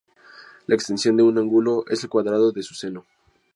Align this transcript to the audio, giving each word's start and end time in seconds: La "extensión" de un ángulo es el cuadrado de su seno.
La 0.65 0.73
"extensión" 0.73 1.15
de 1.15 1.21
un 1.21 1.37
ángulo 1.37 1.85
es 1.87 2.03
el 2.03 2.09
cuadrado 2.09 2.51
de 2.51 2.63
su 2.63 2.73
seno. 2.73 3.05